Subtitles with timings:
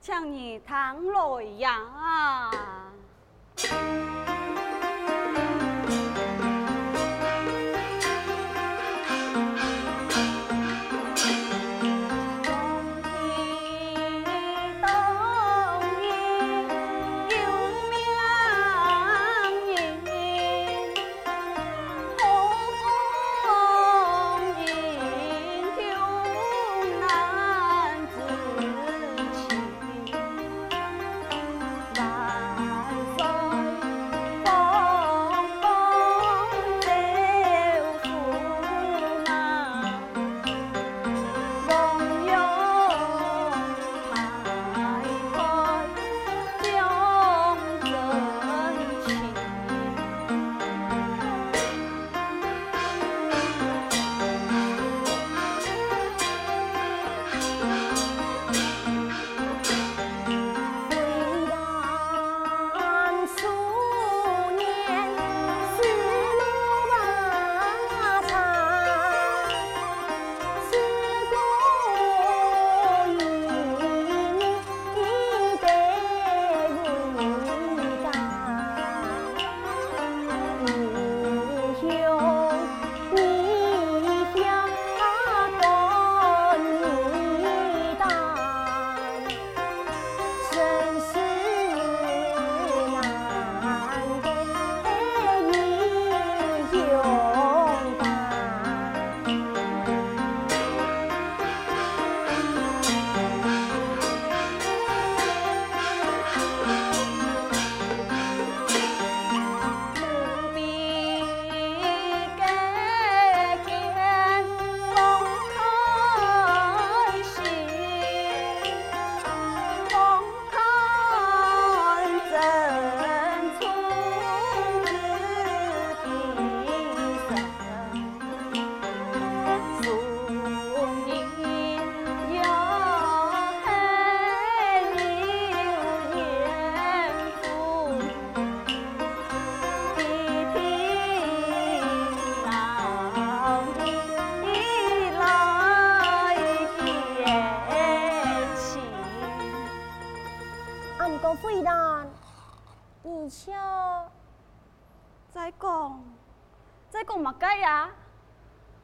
[0.00, 1.80] 像你唐洛一样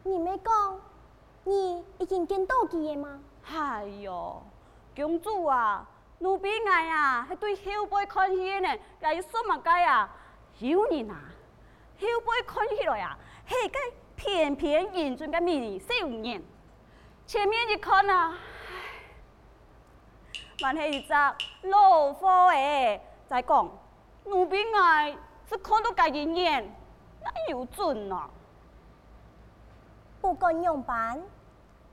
[0.03, 0.81] 你没讲，
[1.44, 3.20] 你已经见到佢嘅吗？
[3.47, 4.42] 哎呦，
[4.97, 5.86] 公主啊，
[6.20, 10.10] 奴婢爱啊，系对后辈看戏呢，又要说乜解啊？
[10.59, 11.16] 有人啊，
[11.98, 13.78] 后辈看起来啊，系个
[14.16, 16.42] 翩翩英俊嘅美少年，
[17.26, 18.38] 前面一看啊，
[20.62, 21.12] 还系一只
[21.69, 23.70] 老虎诶，再讲
[24.25, 25.16] 奴婢爱
[25.47, 26.75] 是看到佢一眼，
[27.22, 28.28] 那有准啊？
[30.20, 31.22] 不管样板，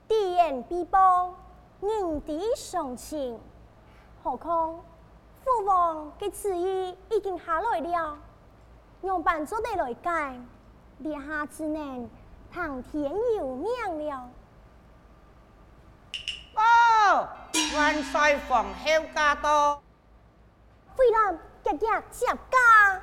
[0.06, 1.34] 敌人必报，
[1.80, 3.40] 人敌相亲。
[4.22, 4.74] 何况
[5.42, 8.18] 父王嘅旨意已经下来了，
[9.02, 10.38] 样板做得来改，
[11.02, 12.10] 殿下只能
[12.52, 14.30] 听天由命了。
[16.54, 17.28] 哦，
[17.76, 19.80] 万岁皇后驾到，
[20.96, 23.02] 妃兰姐姐接驾。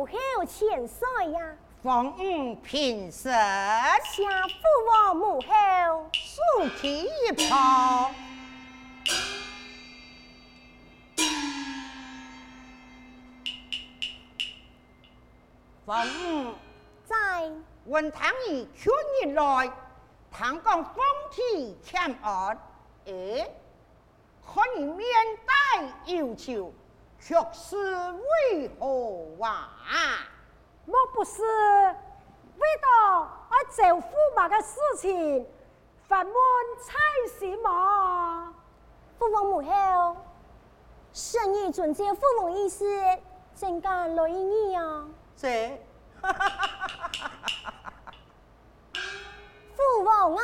[0.00, 1.54] 母后千岁呀！
[1.82, 6.40] 奉五平身，下父王母后，竖
[6.80, 8.10] 起一旁。
[15.84, 16.54] 奉五
[17.04, 17.50] 在
[17.84, 18.90] 文唐儿去
[19.22, 19.70] 年来，
[20.30, 22.58] 唐讲风体欠安，
[23.04, 23.54] 诶，
[24.46, 25.06] 可以面
[25.44, 26.72] 带忧愁。
[27.20, 27.76] 却是
[28.12, 30.26] 为何啊？
[30.86, 35.46] 莫不是为到我舅父妈的事情
[36.08, 36.34] 烦闷
[36.84, 36.98] 差
[37.38, 38.52] 事吗？
[39.18, 40.16] 父王母后，
[41.12, 42.84] 神已遵照父王意思，
[43.54, 45.06] 怎敢来意你啊？
[45.36, 45.80] 这
[49.76, 50.40] 父王啊！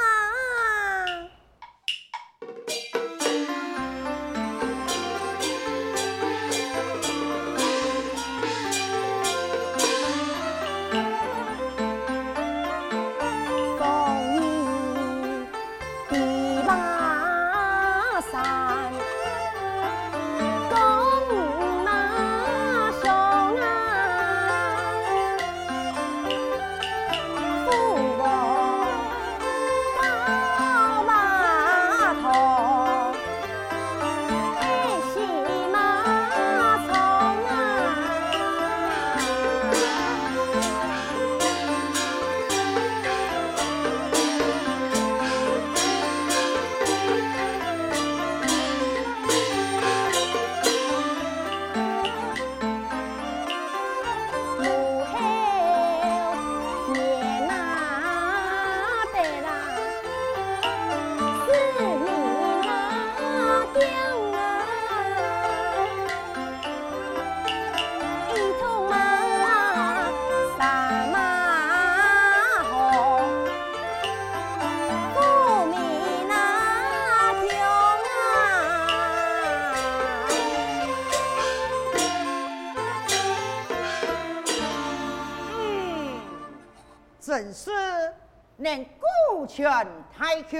[89.57, 90.59] 全大局，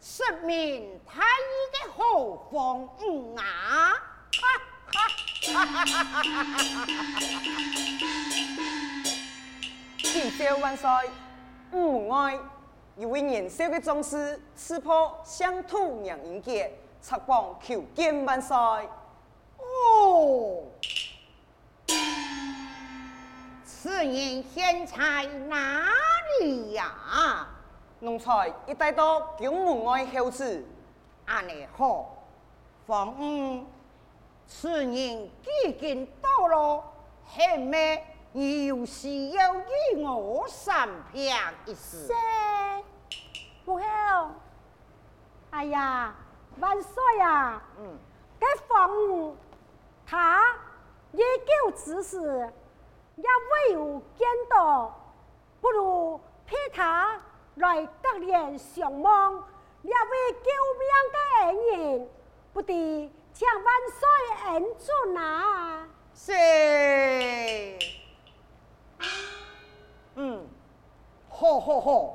[0.00, 3.42] 实名太医的好风雨啊！
[9.98, 10.88] 启奏万岁，
[11.72, 12.38] 吴外
[12.96, 16.72] 一位年少的壮士刺破乡土人杰，
[17.02, 18.56] 插榜求见万岁。
[19.58, 20.62] 哦。
[23.64, 25.88] 此人现在哪
[26.38, 27.49] 里呀、啊？
[28.00, 30.66] 奴才一带到宫门外候旨。
[31.26, 32.06] 安尼好，
[32.86, 33.64] 房屋，
[34.48, 35.30] 此人已
[35.78, 36.82] 经到了，
[37.26, 38.02] 后面
[38.32, 42.06] 你有需要与我商量一事。
[42.06, 42.12] 是，
[43.64, 43.82] 母后。
[45.50, 46.14] 哎呀，
[46.58, 47.62] 万岁呀！
[47.78, 47.98] 嗯，
[48.38, 49.36] 该凤五，
[50.06, 50.42] 他
[51.12, 52.52] 也够指示。
[53.16, 54.94] 也未有见到，
[55.60, 56.09] 不如
[57.60, 59.32] 来得连相望，
[59.82, 60.48] 两位救
[60.78, 62.08] 命的恩人，
[62.54, 64.08] 不敌请万岁
[64.46, 65.86] 恩准啊！
[66.14, 66.32] 是，
[70.14, 70.46] 嗯，
[71.28, 72.14] 好好好，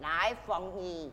[0.00, 1.12] 来凤仪，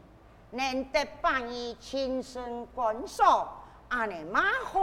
[0.50, 3.48] 难得半夜亲身观赏，
[3.90, 4.80] 安尼蛮好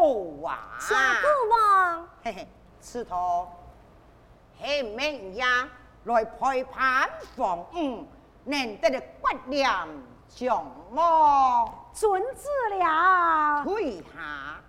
[0.47, 0.79] 啊！
[0.79, 2.49] 请父王，嘿嘿，
[2.81, 3.49] 此头。
[4.57, 5.69] 黑明呀，
[6.05, 8.07] 来陪伴凤五，
[8.47, 9.89] 难得的骨量
[10.29, 11.89] 将么？
[11.95, 13.65] 遵旨了。
[13.65, 14.61] 退下。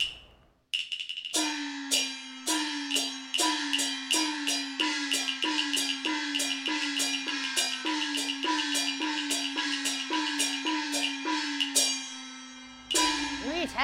[13.49, 13.75] 微臣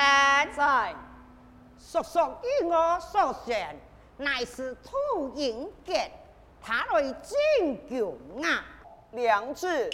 [0.55, 0.95] 在，
[1.77, 3.77] 叔叔与我所选。
[4.17, 6.10] 乃是土英杰，
[6.62, 8.63] 他来进宫啊！
[9.13, 9.89] 良子，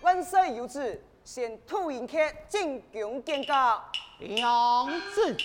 [0.00, 3.80] 万岁有旨，先土英杰进宫见驾。
[4.18, 5.36] 良子，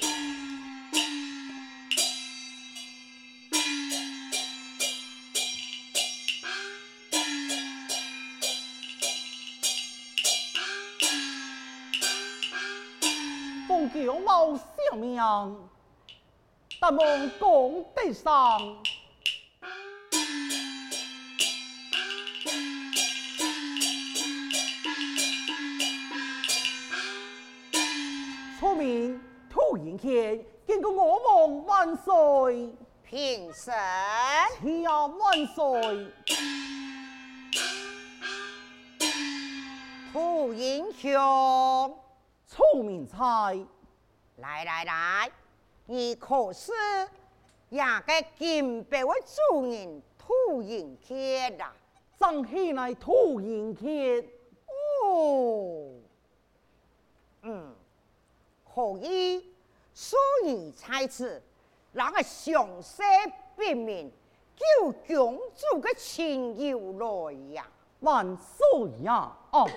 [13.68, 15.16] 奉诏某小命。
[16.80, 18.60] 但望公德上，
[28.62, 30.38] 出名土英杰，
[30.68, 32.72] 见过我王万岁，
[33.04, 36.08] 平身，下万岁，
[40.14, 41.98] 土英雄，
[42.46, 43.58] 聪明才，
[44.36, 45.32] 来来来。
[45.88, 46.72] 你可是
[47.70, 49.08] 也该金杯的
[49.50, 51.72] 主人土英杰呐？
[52.20, 54.24] 正是乃土英杰
[55.04, 55.90] 哦，
[57.42, 57.76] 嗯，
[58.74, 59.50] 可以，
[59.94, 61.42] 所以才此，
[61.92, 63.02] 那个详细
[63.56, 64.12] 辨明，
[64.56, 67.68] 救公主的情由来呀，
[68.00, 69.32] 万岁呀！
[69.52, 69.70] 哦。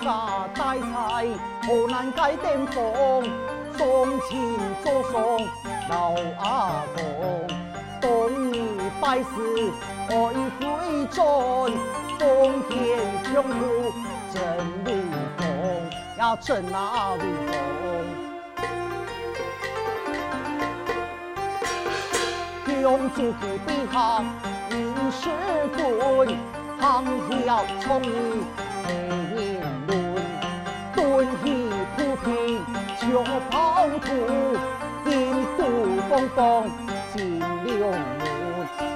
[0.00, 1.26] 家大财，
[1.66, 3.24] 河南街顶峰，
[3.76, 5.46] 送亲做送
[5.90, 7.46] 老阿公，
[8.00, 9.26] 东尼拜师
[10.08, 10.14] 爱
[10.60, 11.72] 回转，
[12.18, 12.98] 冬天
[13.32, 13.92] 中午
[14.32, 14.42] 正
[14.84, 14.86] 立
[15.36, 15.46] 风，
[16.18, 17.54] 要正哪里风？
[22.82, 24.22] 用竹竿背后
[24.70, 24.76] 迎
[25.10, 25.28] 师
[25.76, 26.28] 棍，
[26.80, 28.06] 旁挑葱郁
[28.84, 28.86] 黑
[29.86, 29.92] 轮，
[30.94, 31.44] 蹲起
[31.96, 32.26] 铺平
[32.96, 33.02] 脚
[33.50, 34.06] 抛土，
[35.04, 35.10] 金
[35.56, 35.60] 鼓
[36.08, 36.36] 风风
[37.14, 37.16] 进
[37.64, 37.98] 柳门，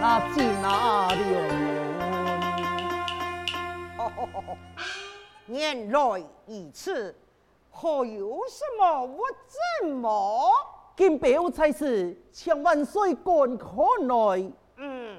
[0.00, 0.02] 那
[0.35, 1.91] 进哪门？
[5.47, 7.14] 年来一次，
[7.73, 9.25] 可有什么我
[9.81, 10.50] 怎么？
[10.97, 14.52] 金表才是千万岁官可耐。
[14.76, 15.19] 嗯，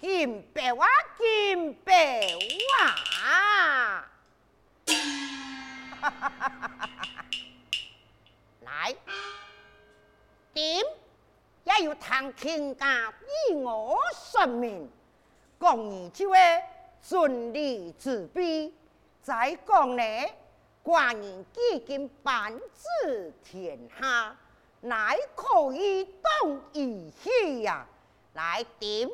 [0.00, 0.86] 金表啊，
[1.16, 1.94] 金表
[3.24, 4.10] 啊！
[8.62, 8.94] 来，
[10.52, 10.82] 点
[11.64, 13.12] 也要谈天价，
[13.50, 14.90] 以我说明，
[15.60, 16.36] 讲你就会。
[17.08, 18.70] 顺利自备，
[19.22, 20.02] 再讲呢，
[20.84, 24.36] 寡人几经半治天下，
[24.82, 27.86] 乃可以当一气呀，
[28.34, 29.08] 来点。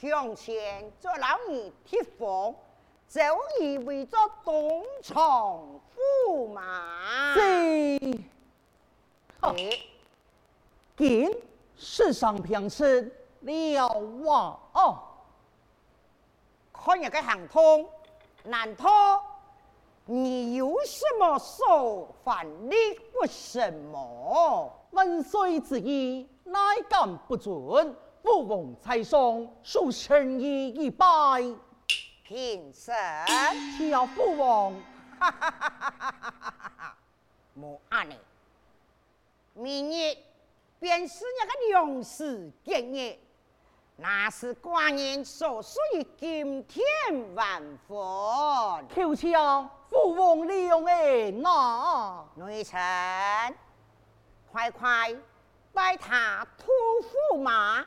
[0.00, 2.54] 向前做老二贴房，
[3.08, 3.20] 早
[3.58, 5.80] 已为做东床
[6.28, 7.34] 驸马。
[7.34, 8.20] 是，
[9.40, 9.52] 好，
[10.96, 11.36] 见
[11.76, 13.88] 世上平时了
[14.22, 15.02] 哇哦，
[16.88, 17.86] 看人嘅行通，
[18.44, 19.22] 难道
[20.06, 22.74] 你有什么说法力
[23.12, 24.72] 不什么？
[24.92, 27.94] 万岁之意，乃敢不准？
[28.22, 29.20] 父王在上，
[29.62, 31.06] 恕臣意一拜。
[32.24, 32.94] 平身，
[33.76, 34.72] 只要父王，
[35.20, 36.96] 哈哈哈哈哈哈！
[37.52, 38.16] 莫安尼，
[39.52, 40.16] 明日
[40.80, 43.18] 便是那个良时吉日，
[44.00, 46.84] 那是寡人所属于金天
[47.34, 47.96] 万分。
[48.94, 49.28] 求求
[49.90, 52.24] 父王利用诶，那！
[52.36, 52.78] 内臣，
[54.52, 55.12] 快快
[55.72, 56.70] 拜他吐
[57.34, 57.84] 驸马。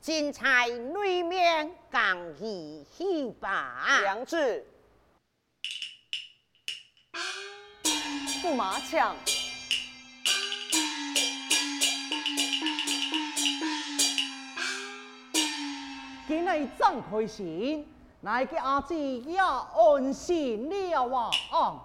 [0.00, 4.64] 金钗内面刚一戏吧，良子，
[8.40, 9.16] 驸马枪，
[16.28, 17.88] 今日真开心，
[18.20, 21.08] 那个阿姊也安心了
[21.50, 21.82] 啊！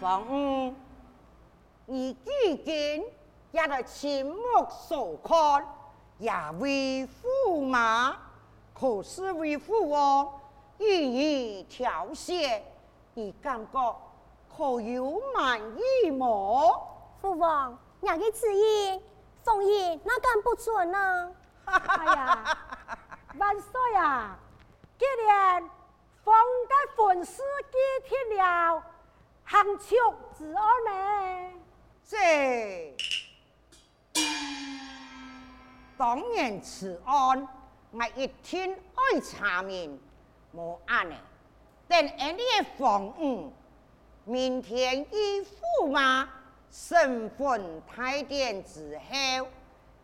[0.00, 0.74] 房屋，
[1.86, 3.04] 你几经
[3.52, 4.34] 也在亲目
[4.88, 5.64] 所看，
[6.20, 7.08] 也为
[7.48, 8.16] 驸马，
[8.74, 10.40] 可是为父王
[10.78, 12.62] 予以挑选，
[13.14, 13.96] 你感觉
[14.54, 15.58] 可有满
[16.04, 16.86] 意么？
[17.20, 19.00] 父王，哪个旨意，
[19.42, 21.32] 奉懿哪敢不准呢？
[21.64, 22.58] 哎呀，
[23.38, 24.38] 万岁啊！
[24.98, 25.62] 既然
[26.22, 26.34] 封
[26.68, 28.82] 的婚事既定了。
[29.44, 29.96] 行出
[30.38, 31.60] 之案呢？
[32.06, 32.94] 这
[36.00, 37.46] 当然此案，
[37.90, 40.00] 我一天爱查明。
[40.54, 41.14] 无案呢？
[41.86, 42.42] 等俺的
[42.78, 43.52] 房屋，
[44.24, 45.42] 明天以
[45.82, 46.26] 驸马
[46.70, 49.46] 身份太典之后，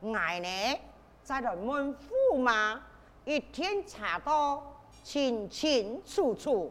[0.00, 0.78] 我呢
[1.22, 2.78] 再来问驸马，
[3.24, 4.62] 一天查到
[5.02, 6.70] 清清楚楚。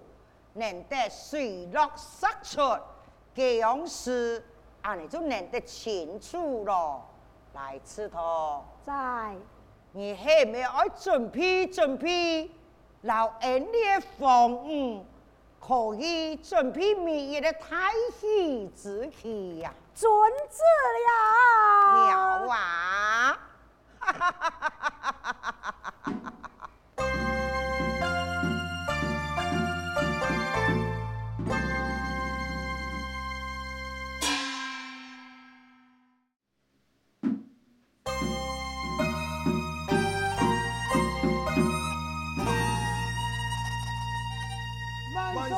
[0.53, 2.61] 能得水落石出，
[3.33, 4.45] 这样事，
[4.83, 7.03] 俺们就能得清楚咯。
[7.55, 9.33] 来，吃头在，
[9.93, 12.51] 你还没爱准备准备，
[13.03, 15.05] 老恩的房屋
[15.57, 19.73] 可以准备明日的太喜之气呀？
[19.95, 20.11] 准
[20.49, 20.61] 子
[21.07, 22.45] 了。
[22.45, 23.39] 了啊！
[23.99, 25.63] 哈哈哈哈哈哈哈
[26.03, 26.11] 哈！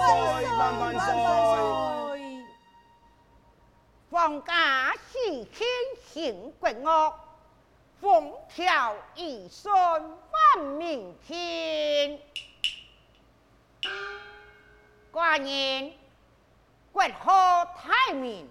[0.07, 1.07] 岁，万万岁。
[4.09, 5.67] 皇家喜庆
[6.05, 7.13] 行国恶，
[7.99, 12.19] 风调雨顺万民天。
[15.11, 15.93] 过年，
[16.91, 18.49] 国号太明，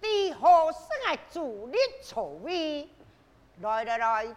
[0.00, 2.88] 帝号生爱主力筹备，
[3.60, 4.36] 来来来，众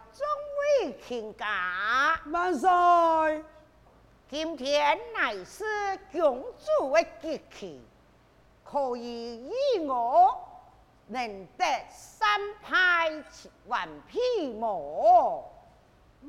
[0.58, 2.70] 位请假，万岁。
[4.30, 5.64] 今天乃是
[6.12, 6.40] 公
[6.78, 7.80] 主的吉期，
[8.62, 9.52] 可以以
[9.84, 10.40] 我
[11.08, 13.10] 能得三派
[13.66, 15.52] 完璧么？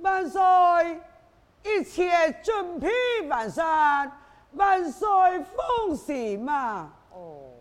[0.01, 0.41] 万岁！
[1.62, 2.89] 一切准备
[3.27, 4.12] 完善，
[4.53, 5.08] 万岁
[5.55, 6.91] 放心嘛！
[7.12, 7.51] 哦，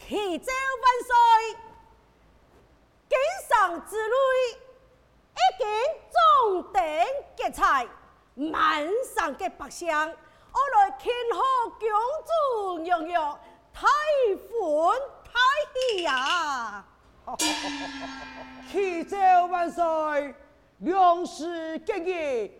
[0.00, 0.50] 启奏
[0.82, 1.60] 万岁，
[3.08, 3.16] 经
[3.48, 4.16] 上之瑞
[5.30, 5.64] 已经
[6.10, 7.86] 重点结彩，
[8.36, 11.88] 满上嘅白香，我来庆贺公
[12.26, 13.38] 主娘娘
[13.72, 13.86] 太
[14.36, 15.30] 欢太
[15.96, 16.84] 喜呀！
[18.70, 19.16] 启奏
[19.50, 20.34] 万岁！
[20.80, 22.52] 粮食给予，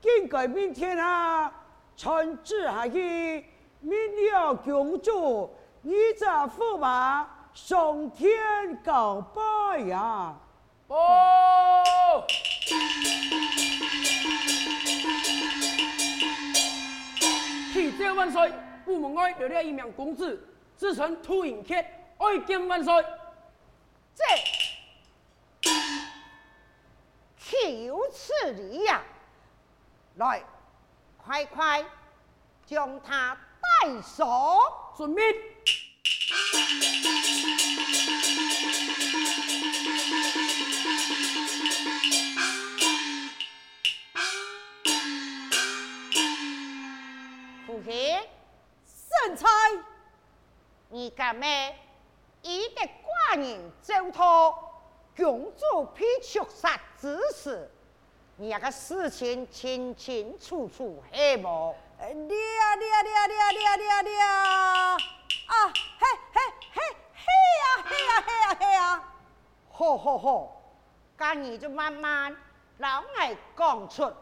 [0.00, 1.52] 今改明天啊，
[1.96, 3.44] 传旨下去，
[3.80, 3.92] 明
[4.30, 10.36] 了公主，你这驸马上天告拜呀！
[10.86, 10.96] 报！
[17.94, 18.52] 启奏万岁！
[18.86, 22.92] 午门爱留了一名公子，自称屠银客，爱敬万岁。
[24.16, 24.24] 这
[27.38, 27.84] 岂。
[27.86, 29.00] 有此理呀！
[30.16, 30.42] 来，
[31.16, 31.84] 快快
[32.66, 33.38] 将他
[33.82, 34.26] 带走。
[34.96, 35.24] 遵命。
[50.88, 51.76] 你干咩？
[52.42, 54.58] 一个寡人走脱，
[55.16, 56.78] 公主被枪杀。
[56.98, 57.70] 之事
[58.36, 61.74] 你那个事情清清楚楚，黑么？
[61.98, 64.96] 哎呀呀呀呀呀呀呀！
[65.46, 65.68] 啊，
[65.98, 66.40] 嘿嘿
[66.72, 66.82] 嘿
[67.14, 67.22] 嘿
[67.60, 69.04] 呀嘿呀嘿呀嘿呀！
[69.70, 70.62] 好好好，
[71.18, 72.36] 今日就慢慢
[72.78, 74.12] 老爱讲出，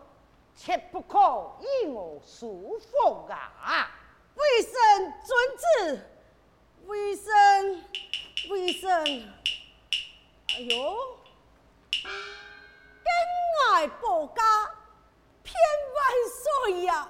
[0.54, 1.18] 切不可
[1.60, 3.90] 以我束缚啊！
[5.02, 5.66] 微臣遵旨，
[6.86, 7.24] 微臣
[8.50, 8.88] 微臣，
[10.54, 11.18] 哎呦！
[11.90, 12.06] 敬
[13.72, 14.42] 爱报家，
[15.42, 15.54] 偏
[15.94, 15.98] 万
[16.30, 17.08] 岁呀！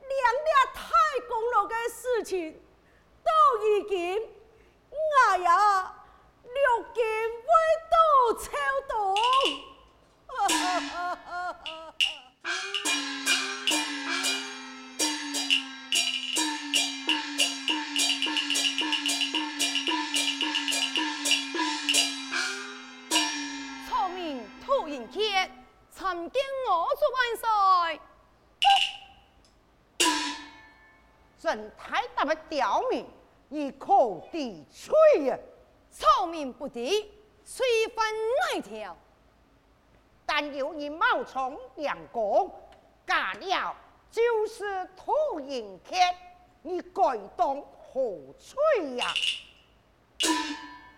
[0.00, 0.10] 两
[0.44, 0.82] 俩太
[1.26, 2.52] 公了的事情
[3.24, 3.30] 都
[3.66, 4.28] 已经，
[5.30, 5.94] 哎呀，
[6.42, 7.50] 六斤未
[7.88, 7.96] 到
[8.42, 8.50] 超
[8.88, 9.16] 动。
[26.12, 27.18] 参见我做万
[27.88, 28.00] 岁，
[31.40, 33.06] 朕太大的刁民，
[33.48, 35.38] 以可抵吹呀！
[35.90, 37.10] 聪明不敌，
[37.46, 38.04] 吹翻
[38.52, 38.94] 哪条？
[40.26, 42.54] 但有你冒充两公，
[43.06, 43.74] 假了
[44.10, 45.94] 就是土银客，
[46.60, 49.06] 你该当何罪呀？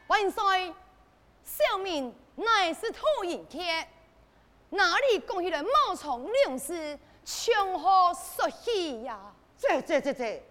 [0.09, 0.75] 万岁，
[1.45, 3.61] 小民乃是土银客。
[4.75, 9.33] 哪里讲起来冒充领事，从何说起呀？
[9.57, 10.43] 这这这这，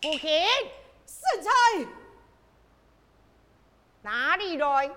[0.00, 0.30] 父亲，
[1.06, 1.50] 身材，
[4.00, 4.90] 哪里来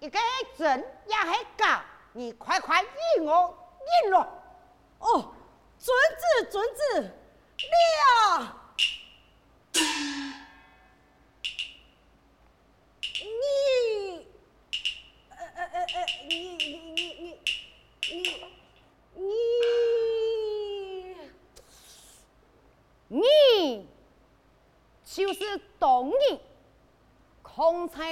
[0.00, 0.18] 一个
[0.56, 1.82] 真也是假？
[2.12, 3.56] 你快快与我
[4.02, 4.18] 认了。
[4.98, 5.34] 哦，
[5.78, 7.10] 遵旨遵旨，
[8.38, 8.56] 了。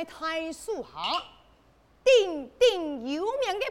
[0.05, 0.89] 太树下，
[2.05, 3.67] 鼎鼎有名的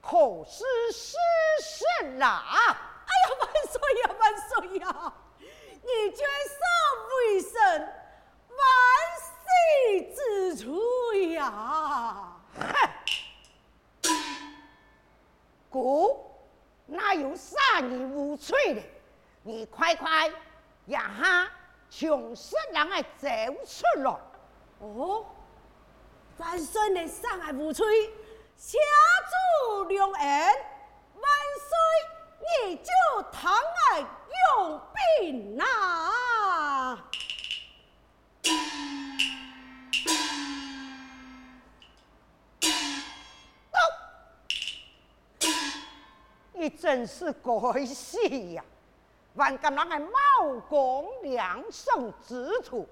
[0.00, 1.16] 可是事
[1.62, 1.84] 实
[2.18, 2.42] 啦！
[3.06, 5.12] 哎呀，万岁呀，万岁呀！
[5.38, 6.60] 你居然说
[7.16, 7.52] 为神
[8.48, 8.58] 万
[9.22, 10.18] 岁之
[10.56, 10.80] 处
[11.32, 12.36] 呀！
[12.58, 12.60] 哼！
[15.70, 16.24] 姑，
[16.86, 18.82] 哪有杀你无罪的？
[19.42, 20.30] 你快快
[20.86, 21.50] 让他
[21.90, 23.28] 从室内走
[23.64, 24.10] 出来！
[24.80, 25.24] 哦。
[26.38, 27.84] 万岁的上海无吹，
[28.58, 28.76] 下
[29.30, 30.28] 主良恩，
[31.14, 31.22] 万
[31.62, 31.70] 岁
[32.66, 32.90] 你就
[33.30, 34.80] 堂而用
[35.22, 36.98] 兵呐！
[46.52, 48.64] 你真是该死呀！
[49.34, 52.88] 万敢人的冒功两胜之徒，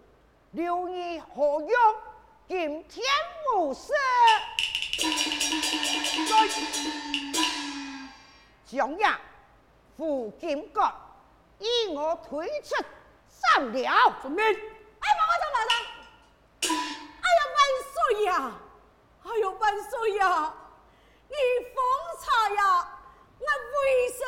[0.53, 1.71] 留你何用？
[2.47, 3.05] 今天
[3.57, 3.93] 无事，
[8.67, 9.21] 将呀，
[9.97, 10.91] 副金国
[11.59, 12.75] 依我推出
[13.29, 14.17] 上了。
[14.23, 14.43] 遵命。
[14.43, 15.71] 哎，马上马上。
[16.63, 17.59] 哎呀，万
[17.93, 18.53] 岁呀！
[19.25, 20.55] 哎呦，万岁呀！
[21.29, 21.35] 你
[21.75, 21.77] 方
[22.19, 22.89] 才呀，
[23.39, 24.19] 我为神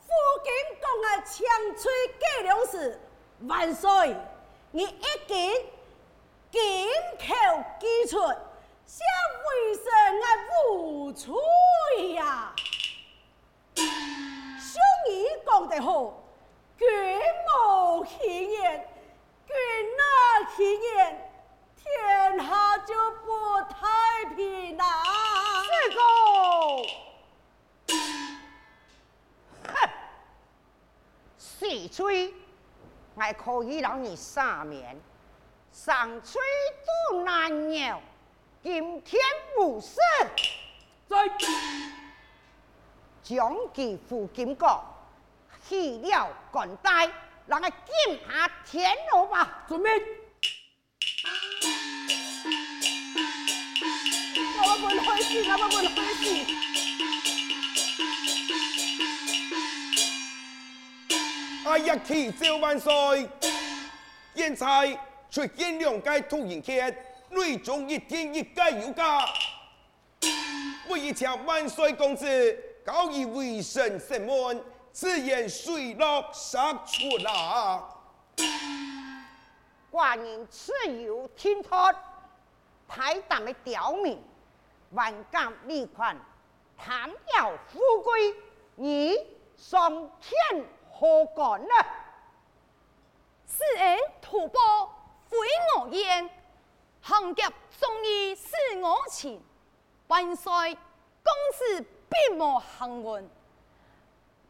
[0.00, 0.08] 副
[0.42, 0.48] 金
[0.80, 1.32] 国啊，强
[1.76, 1.82] 吹
[2.18, 3.00] 计量是，
[3.40, 4.16] 万岁，
[4.70, 5.66] 你一见。
[6.50, 7.24] 金口
[7.80, 8.18] 击出，
[8.86, 9.06] 想
[9.44, 9.82] 为神
[10.22, 10.26] 啊
[10.70, 11.34] 无罪
[12.14, 12.54] 呀！
[13.74, 16.22] 兄弟讲得好，
[16.78, 16.88] 君
[17.46, 18.88] 无戏言，
[19.46, 19.54] 君
[19.96, 20.02] 哪
[20.54, 21.30] 戏言，
[21.76, 24.84] 天下就不太平啦！
[25.64, 26.86] 四公，
[29.68, 29.90] 哼，
[31.38, 32.34] 死罪，
[33.16, 35.00] 还可以让你赦免。
[35.72, 36.40] 上吹
[37.10, 38.02] 都难饶，
[38.62, 39.20] 今天
[39.58, 39.96] 无事。
[41.08, 41.16] 在
[43.24, 44.80] 将其副金国
[45.68, 47.10] 去了干带，
[47.46, 47.78] 让他剑
[48.24, 49.64] 下天牢吧。
[49.68, 49.90] 遵命。
[54.58, 55.82] 我不回去，我不回
[56.14, 56.24] 去。
[61.64, 63.28] 哎呀，启奏万岁！
[64.36, 64.96] 现在。
[65.32, 66.70] 出见两届突然客，
[67.32, 69.26] 内中一天一届有加。
[70.88, 77.88] 我一请万岁公子，高以为神审问，此言水落石出啦。
[79.90, 81.94] 寡人自有听托，
[82.86, 84.22] 太胆的刁民，
[84.90, 86.16] 万敢利款，
[86.76, 88.34] 贪要富贵，
[88.76, 89.16] 你
[89.56, 89.90] 上
[90.20, 91.74] 天何干呢？
[93.46, 94.88] 是恩吐蕃。
[95.28, 95.38] 非
[95.78, 96.28] 我言，
[97.02, 97.42] 行劫
[97.80, 98.46] 忠义是
[98.80, 99.42] 我情。
[100.06, 103.30] 万岁，公子并无幸运，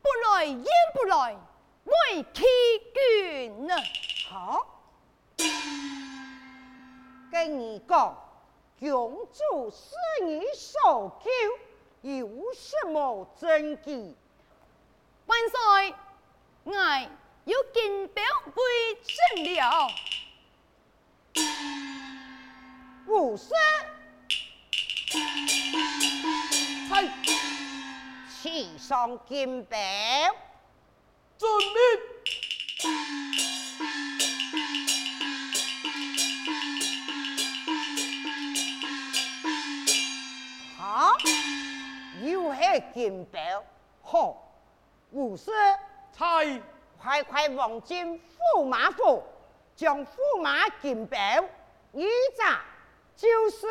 [0.02, 1.36] 不来焉不来，
[1.84, 2.42] 为欺
[2.92, 3.74] 君呢？
[4.28, 4.66] 好，
[7.30, 8.16] 跟你讲，
[8.80, 11.30] 公主是你所求，
[12.02, 14.14] 有什么证据？
[15.26, 15.94] 万岁，
[16.64, 16.72] 我
[17.44, 19.88] 有金表为证了。
[23.06, 23.50] 五十，
[26.88, 27.08] 嗨，
[28.28, 29.78] 骑上金表，
[31.36, 31.76] 遵命。
[40.78, 41.16] 好，
[42.22, 42.60] 又系
[42.94, 43.64] 金表，
[44.02, 44.54] 好，
[45.10, 45.50] 五十，
[46.16, 46.60] 嗨，
[47.00, 48.20] 快快往进
[48.54, 49.22] 驸马府。
[49.74, 51.18] 将驸马金表，
[51.94, 52.04] 依
[52.36, 52.44] 着
[53.16, 53.66] 就是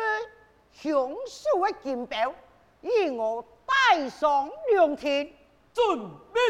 [0.72, 2.34] 雄狮的金表
[2.80, 5.30] 与我带上两天
[5.72, 6.40] 准备